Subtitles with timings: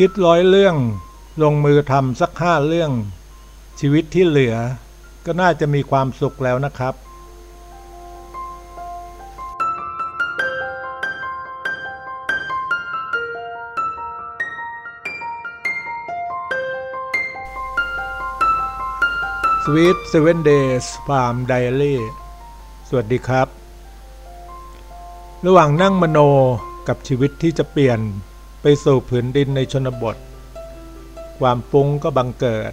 [0.00, 0.76] คิดร้อยเรื่อง
[1.42, 2.90] ลงมือทำสักห้าเรื่อง
[3.80, 4.56] ชีวิตที่เหลือ
[5.26, 6.94] ก็น่าจะมีความสุขแล้วนะครับ
[19.64, 21.96] Sweet Seven Days Farm Diary
[22.88, 23.48] สวัสดีครับ
[25.46, 26.18] ระหว่างนั่งมโน
[26.88, 28.00] กับชีวิตที่จะเปลี่ยน
[28.68, 30.16] ไปสู่ผืนดินในชนบท
[31.38, 32.72] ความฟุ้งก็บังเกิด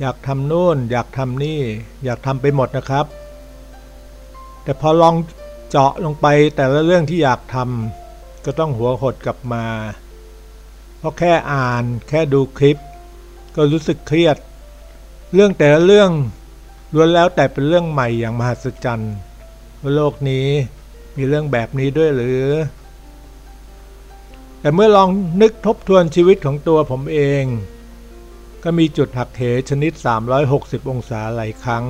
[0.00, 1.60] อยากทำนู่น อยากทำนี่
[2.04, 3.06] อยากทำไปหมดนะครับ
[4.62, 5.14] แต่พอลอง
[5.68, 6.26] เจาะลงไป
[6.56, 9.64] แต่ละเรื่องที่อยากทำก็ต้องหัวหดกลับมา
[10.98, 12.78] เพราะแค่อ่านแค่ดูคลิป
[13.56, 14.36] ก็รู้สึกเครียด
[15.34, 16.10] เรื่องแต่ละเรื่อง
[16.94, 19.14] ล้วนแล้วแต่เป็นเรื่องใหม่อย่างมหัศจรรย์
[19.80, 20.46] ว่าโลกนี้
[21.16, 22.42] มีเรื่องแบบนี้ด้วยหรือ
[24.60, 25.08] แต่เมื่อลอง
[25.42, 27.44] นึกทบทวนชีวิตของตัวผมเอง
[28.62, 29.92] ก็มีจุดหักเหชนิด
[30.42, 31.84] 360 องศาหลายครั้ง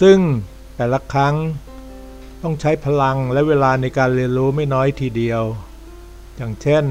[0.00, 0.18] ซึ่ง
[0.76, 1.34] แต่ละครั้ง
[2.42, 5.42] ต้องใช้พลังและเวลาในการเรียนรู้ไม่น้อยทีเดียว
[6.36, 6.84] อย่างเช่น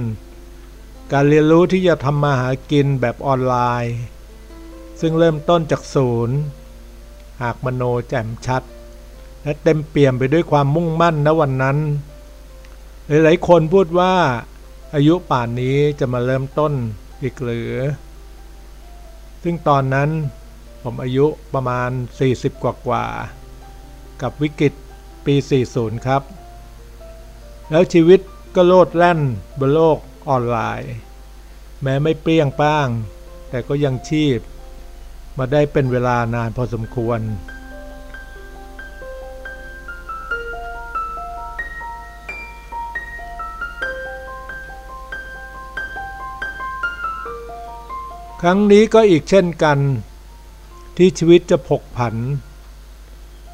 [1.12, 3.96] การเรียนรู้ที่จะทำมาหากินแบบออนไลน์
[5.02, 6.38] ซึ่งเริ่มต้นจากศูนย์
[7.42, 8.64] หากมโนแจ่มชัด
[9.44, 11.78] และเต็มเปี่ยมไปด้วยความมุ่งมั่นณวันนั้น
[13.08, 14.14] หลายๆคนพูดว่า
[14.96, 16.73] อายุป่านนี้จะมาเริ่มต้น
[17.22, 17.73] อีกหรือ
[19.44, 20.09] ซึ่งตอนนั้น
[20.84, 21.90] ผมอายุประมาณ
[22.28, 23.06] 40 กว่ากว่า
[24.22, 24.74] กับวิกฤต
[25.26, 25.36] ปี
[25.70, 26.22] 40 ครับ
[27.72, 28.20] แล้วชีวิต
[28.56, 29.20] ก็โลดแล่น
[29.59, 29.98] บนโลก
[30.30, 30.94] ออนไลน์
[31.84, 32.88] แม้ไม่เปรี้ยงป้าง
[33.50, 34.40] แต่ก็ยังชีพ
[35.38, 37.20] มาได้เป็นเวลานานพอสมควร
[48.46, 49.80] ครั้งนี้ก็อีกเช่นกัน
[50.98, 52.16] ที่ชีวิตจะผกผัน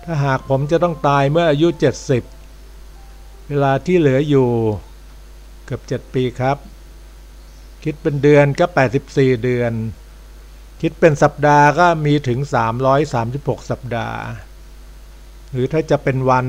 [0.04, 1.68] ถ้าหากผมจะต้องตายเมื่ออายุ
[2.56, 4.48] 70 เวลาที่เหลืออยู่
[5.66, 6.58] เกือบ 7 ปีครับ
[7.84, 8.66] คิดเป็นเดือนก็
[9.06, 9.74] 84 เดือน
[10.82, 12.40] คิดเป็นสัปดาห์ก็มีถึง
[13.06, 14.20] 336 สัปดาห์
[15.52, 16.46] หรือถ้าจะเป็นวัน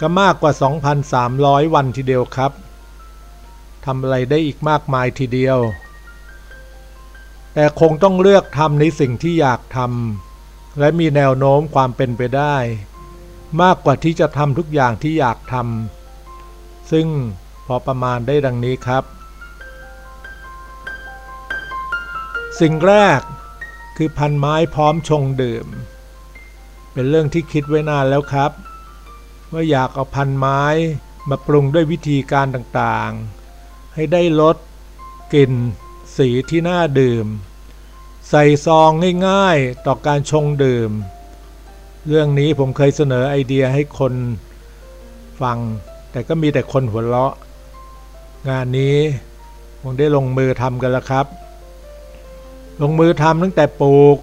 [0.00, 0.52] ก็มากกว่า
[1.12, 2.52] 2,300 วันทีเดียวครับ
[3.84, 5.58] ทำอะไรได้อีกมากมายทีเดียว
[7.54, 12.56] แต่คงต้องเลือกทำในสิ่งที่อยากทำและมีแนวโน้มความเป็นไปได้
[13.62, 17.08] มากกว่าที่จะทำทุกอย่างที่อยากทำซึ่ง
[17.66, 19.04] พอประมาณได้ดังนี้ครับ
[22.60, 23.20] สิ่งแรก
[23.96, 25.66] คือพันไม้พร้อมชงดื่ม
[26.92, 28.52] เป็นเรื่องที่คิดไว้นานแล้วครับ
[29.52, 30.62] ว่าอยากเอาพันไม้
[31.28, 34.56] มาปรุงด้วยวิธีการต่างๆ ให้ได้รส
[35.34, 35.52] กลิ่น
[36.16, 37.26] สีที่น่าดื่ม
[38.30, 38.90] ใส่ซอง
[39.28, 40.90] ง่ายๆ ต่อการชงดื่ม
[42.08, 44.14] เรื่องนี้ผมเคยเสนอไอเดียให้คน
[45.40, 45.58] ฟัง
[46.12, 47.34] แต่ก็มีแต่คนหัวเราะ
[48.48, 48.96] งานนี้
[49.80, 51.26] คงได้ลงมือทำกันแล้วครับ
[52.82, 54.18] ลงมือทำตั้งแต่ปลูก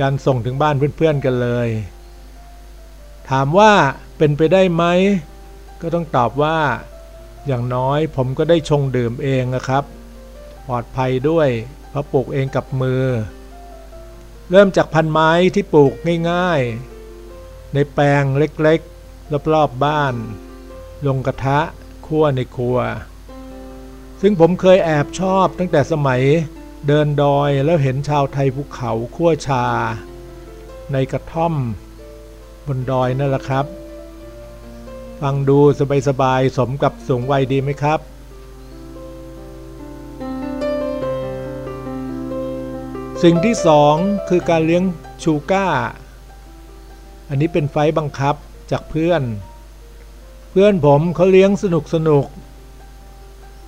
[0.00, 1.68] ยันส่งถึงบ้านเพื่อนๆกันเลย
[3.30, 3.72] ถามว่า
[4.18, 4.84] เป็นไปได้ไหม
[5.80, 6.58] ก็ต้องตอบว่า
[7.46, 9.84] อย่างน้อยผมก็ได้ชงดื่มเองนะครับ
[10.66, 11.48] ปลอดภัยด้วย
[11.88, 13.04] เพราะปลูกเองกับมือ
[14.50, 15.92] เริ่มจากพันไม้ที่ปลูก
[16.30, 20.14] ง่ายๆ ในแปลงเล็กๆรอบๆบ้าน
[21.06, 21.58] ลงกระทะ
[22.06, 22.78] คั่วในครัว
[24.20, 26.22] ซึ่งผมเคยแอบชอบตั้งแต่สมัย
[26.86, 29.66] เดินดอยแล้วเห็นชาวไทยภูเขาคั่วชา
[30.92, 31.54] ในกระท่อม
[32.66, 33.66] บนดอยนั่นแหละครับ
[35.20, 35.58] ฟังดู
[36.08, 38.00] สบายๆสมกับสูงวัยดีไหมครับ
[43.24, 43.94] สิ่งที่สอง
[44.28, 44.84] คือการเลี้ยง
[45.22, 45.66] ชูก้า
[47.28, 48.34] อันนี้เป็นไฟบังคับ
[48.70, 49.22] จากเพื่อน
[50.50, 52.26] เพื่อนผมเขาเลี้ยงสนุกสนุก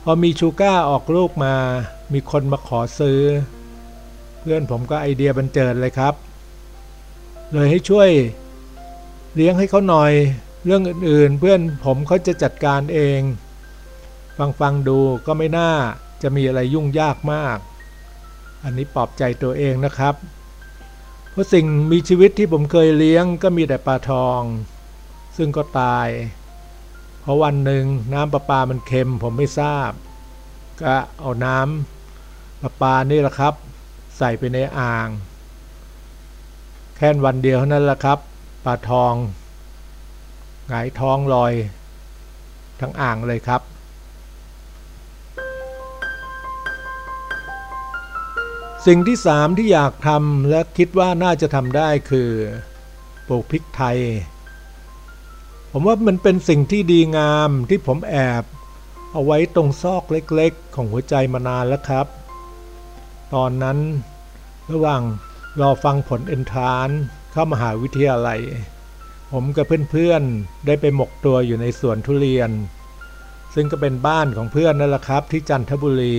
[0.02, 1.54] พอมีชูก้าออกลูกมา
[2.12, 3.20] มีคนมาขอซื้อ
[4.40, 6.14] เพื่อนผมก็ไอเดียบันเจิดเลยครับ
[7.52, 8.10] เลยให้ช่วย
[9.34, 10.12] เลี้ยงให้เขาหน่อย
[10.64, 13.20] เรื่องอื่นๆ เพื่อนผมเขาจะจัดการเอง
[14.38, 15.70] ฟังฟังดูก็ไม่น่า
[16.22, 17.58] จะมีอะไรยุ่งยากมาก
[18.64, 20.14] อันนี้ปลอบใจตัวเองนะครับ
[21.30, 24.40] เพราะสิ่งมีชีวิตที่ผมเคยเลี้ยงก็มีแต่ปลาทอง
[25.36, 26.08] ซึ่งก็ตาย
[27.20, 29.90] เพราะวันหนึ่งน้ำประปามันเค็มผมไม่ทราบ
[30.80, 33.54] ก็เอาน้ำประปานี่แหละครับ
[34.18, 35.08] ใส่ไปในอ่าง
[36.96, 38.18] แค่วันเดียวเท่านั้นแหละครับ
[38.64, 39.14] ปลาทอง
[40.68, 41.52] หงายท้องลอย
[42.80, 43.62] ทั้งอ่างเลยครับ
[48.86, 52.30] สิ่งที่สามที่อยากทำและคิดว่าน่าจะทำได้คือ
[53.26, 53.98] ปลูกพริกไทย
[55.70, 58.44] ผมว่ามันเป็นสิ่งที่ดีงามที่ผมแอบ
[59.12, 62.06] เอาไว้ตรงซอกเล็กๆ ของหัวใจมานานแล้วครับ
[63.34, 63.78] ตอนนั้น
[64.72, 65.02] ระหว่าง
[65.60, 66.90] รอฟังผลเอนทราน
[67.32, 68.40] เข้ามหาวิทยาลัย
[69.32, 72.50] ผมกับเพื่อนๆ ได้ไปหมกตัวอยู่ในสวนทุเรียน
[73.54, 76.16] ซึ่งก็เป็นบ้านของเพื่อนนั่นแหละครับที่จันทบุรี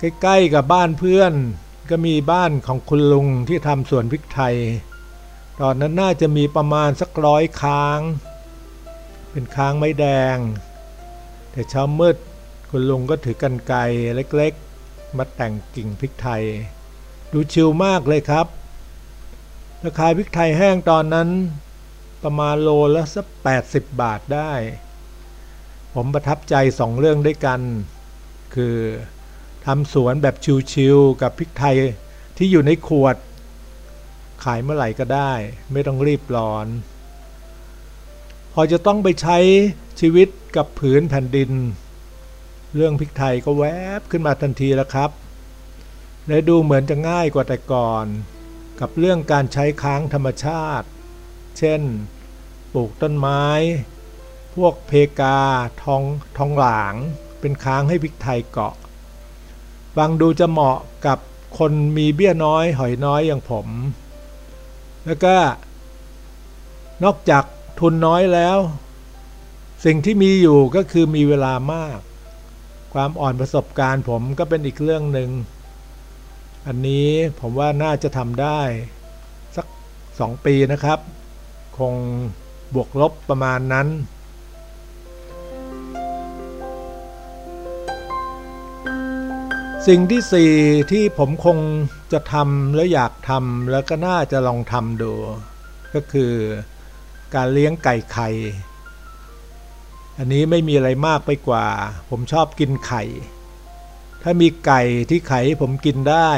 [0.00, 1.32] ใกล้ๆกับบ้านเพื่อน
[1.90, 4.56] ก็มีบ้านของคุณลุงที่ทำสวนพริกไทย
[5.60, 8.00] ตอนนั้นน่าจะมีประมาณสักร้อยค้าง
[9.30, 10.36] เป็นค้างไม้แดง
[11.50, 12.16] แต่เช้ามืด
[12.70, 13.78] คุณลุงก็ถือกันไกร
[14.36, 16.42] เล็กๆ มาแต่งกิ่งพริกไทย
[17.32, 18.46] ดูชิลมากเลยครับ
[19.84, 21.28] ราคาพริกไทยแห้งตอนนั้น
[22.22, 23.26] ประมาณโลละสัก
[23.64, 24.52] 80 บาทได้
[25.94, 27.60] ผมประทับใจสองเรื่องด้วยกัน
[28.54, 28.76] คือ
[29.72, 30.36] ทำสวนแบบ
[30.72, 31.76] ชิวๆกับพริกไทย
[32.36, 33.16] ที่อยู่ในขวด
[34.44, 35.32] ขายเมื่อไหร่ก็ได้
[35.72, 36.66] ไม่ต้องรีบร้อน
[38.52, 39.38] พอจะต้องไปใช้
[40.00, 41.50] ชีวิตกับผืนแผ่นดิน
[42.74, 43.64] เรื่องพริกไทยก็แว
[43.98, 45.10] บขึ้นมาทันทีแล้วครับ
[46.28, 48.06] และดูเหมือนจะง่ายกว่าแต่ก่อน
[48.80, 50.88] กับเรื่องการใช้ค้างธรรมชาติ
[51.58, 51.82] เช่น
[52.72, 53.44] ปลูกต้นไม้
[54.54, 55.40] พวกเพกา
[55.82, 56.02] ทอง
[56.38, 56.94] ทองหลาง
[57.40, 58.74] เป็นค้างให้พริกไทยเกาะ
[60.02, 61.18] ฟังดูจะเหมาะกับ
[61.58, 63.66] คนมีเบี้ยน้อย หอยน้อยอย่างผม
[65.06, 65.36] แล้วก็
[67.04, 67.44] นอกจาก
[67.80, 68.58] ทุนน้อยแล้ว
[69.84, 71.98] สิ่งที่มีอยู่ก็คือมีเวลามาก
[72.94, 75.30] ความอ่อนประสบการณ์ผมก็เป็นอีกเรื่องหนึ่ง
[76.66, 77.08] อันนี้
[77.40, 78.60] ผมว่าน่าจะทำได้
[79.56, 79.66] สัก
[80.20, 80.98] สองปีนะครับ
[81.78, 81.94] คง
[82.74, 83.88] บวกลบประมาณนั้น
[89.86, 90.52] สิ่งที่สี่
[90.92, 91.58] ที่ผมคง
[92.12, 95.12] จะทำและอยากทำแล้วก็น่าจะลองทำดู
[95.94, 96.32] ก็คือ
[97.34, 98.28] การเลี้ยงไก่ไข่
[100.18, 101.66] อันนี้ไม่มีอะไรมากไปกว่า
[102.10, 103.02] ผมชอบกินไข่
[104.22, 106.30] ถ้ามีไก่ที่ไข่ผมกินได้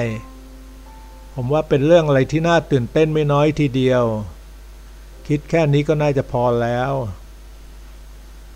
[1.35, 4.05] ผมว่าเป็นเรื่องอะไรที่น่าตื่นเต้นไม่น้อยทีเดียว
[5.29, 6.93] คิดแค่นี้ก็น่าจะพอแล้ว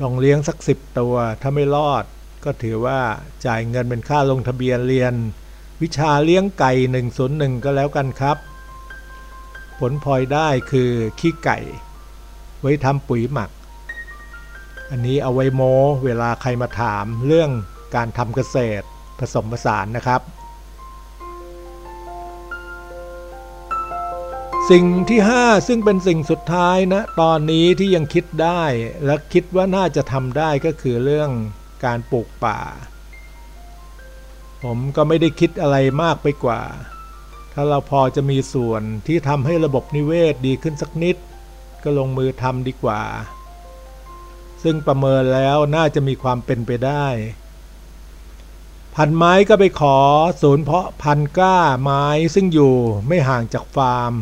[0.03, 2.05] ลองเลี้ยงสักสิบตัวถ้าไม่รอด
[2.45, 3.01] ก็ถือว่า
[3.47, 5.15] จ่ายเงินเป็นค่าลงทะเบียนเรียน
[5.83, 6.73] วิชาเลี้ยงไก่
[7.19, 8.37] 101 ก็แล้วกันครับ
[9.79, 11.59] ผลพลอยได้คือขี้ไก่
[12.61, 13.51] ไว้ทำปุ๋ยหมัก
[14.91, 15.63] อันนี้เอาไว้โม
[16.05, 17.51] เวลาใครมาถามเรื่อง
[17.95, 18.87] การทำเกษตร
[19.19, 20.21] ผสมผสานนะครับ
[24.71, 28.63] สิ่งที่ 5 ซึ่งเป็นสิ่งสุดท้ายนะ ตอนนี้ที่ยังคิดได้
[29.05, 31.31] และคิดว่าน่าจะทำได้ก็คือเรื่อง
[31.85, 32.59] การปลูกป่า
[34.63, 36.63] ผมก็ไม่ได้คิดอะไรมากไปกว่า
[37.53, 41.17] ถ้าเราพอจะมีส่วนที่ทำให้ระบบนิเวศดีขึ้นสักนิด
[41.83, 43.03] ก็ลงมือทำดีกว่า
[44.63, 47.07] ซึ่งประเมินแล้วน่าจะมีความเป็นไปได้
[48.95, 49.99] พันไม้ก็ไปขอ
[50.43, 52.05] ศูนย์เพาะพันก้าไม้
[52.35, 52.75] ซึ่งอยู่
[53.07, 54.13] ไม่ห่างจากฟาร์ม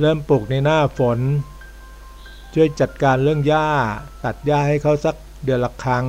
[0.00, 1.18] เริ่มปลูกในหน้าฝน
[2.54, 3.68] ช่วยจัดการเรื่องหญ้า
[4.24, 6.04] ตัดหญ้าให้เขาสักเดือนละครั้ง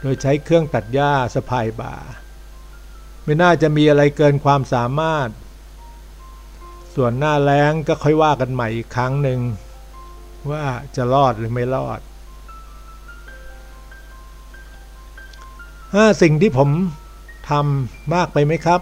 [0.00, 1.94] โดยใช้เครื่องตัดหญ้าสะพายบ่า
[3.24, 5.28] ไม่น่าจะมีอะไรเกินความสามารถ
[6.94, 9.40] ส่วนหน้าแล้งก็ค่อยว่ากันใหม่อีกครั้งหนึ่ง
[10.50, 10.64] ว่า
[10.96, 12.00] จะรอดหรือไม่รอด
[15.94, 16.68] ห้าสิ่งที่ผม
[17.50, 18.80] ทำมากไปไหมครับ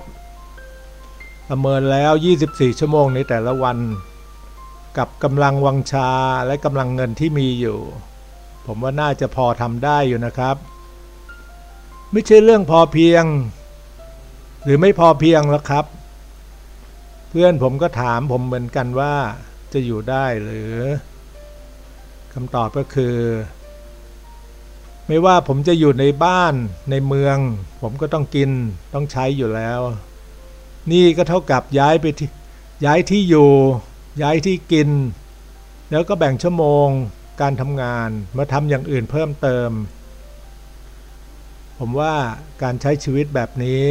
[1.48, 2.12] ประเมินแล้ว
[2.46, 3.78] 24 ชั่วโมงในแต่ละวัน
[4.98, 6.10] กับกำลังวังชา
[6.46, 7.78] และกำลังเงินที่มีอยู่
[8.66, 10.56] ผมว่าน่าจะพอทำได้อยู่นะครับ
[12.12, 13.24] ไม่ใช่เรื่องพอเพียง
[14.64, 15.84] หรือไม่พอเพียงแล้วครับ
[17.30, 19.14] เพื่อนผมก็ถามผมเหมือนกันว่า
[19.72, 20.74] จะอยู่ได้หรือ
[22.34, 23.16] คำตอบก็คือ
[25.06, 26.54] ไม่ว่าผมจะอยู่ในบ้าน
[26.90, 27.36] ในเมือง
[27.82, 28.50] ผมก็ต้องกิน
[28.94, 29.80] ต้องใช้อยู่แล้ว
[30.92, 32.30] นี่ก็เท่ากับย้ายไปที่
[32.84, 33.52] ย้ายที่อยู่
[34.22, 34.90] ย้ายที่กิน
[35.90, 36.88] แล้วก็แบ่งชั่วโมง
[37.40, 39.70] การทำงานมาทำอย่างอื่นเพิ่มเติม
[41.78, 42.14] ผมว่า
[42.62, 43.82] การใช้ชีวิตแบบนี้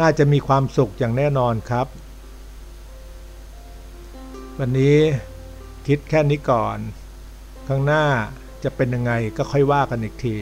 [0.00, 1.86] น่าจะมีความสุขอย่างแน่นอนครับ
[4.58, 4.98] วันนี้
[5.86, 6.78] คิดแค่นี้ก่อน
[7.68, 8.04] ข้างหน้า
[8.64, 10.36] จะเป็นยังไงก็ค่อยว่ากันอีกที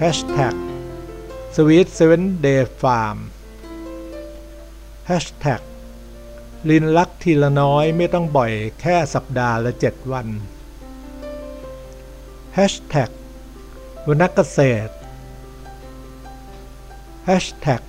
[0.00, 0.54] Hashtag
[1.54, 3.18] Sweet Seven Day Farm
[5.10, 5.62] Hashtag
[6.70, 10.26] ลินลักทีละน้อยไม่ต้องบ่อยแค่สัปดาห์ละเจ็ดวัน
[12.58, 13.10] Hashtag
[14.06, 14.92] วนักเกษตร
[17.28, 17.82] Hashtag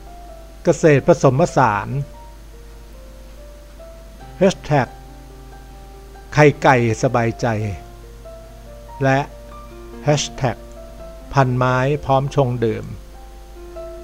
[0.63, 1.87] เกษตรผสมผสาน
[4.41, 4.87] Hashtag
[6.33, 7.47] ไข่ไก่สบายใจ
[9.03, 9.19] และ
[10.07, 10.57] Hashtag
[11.33, 12.85] พันไม้พร้อมชงดื่ม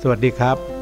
[0.02, 0.79] สวัสดีครับ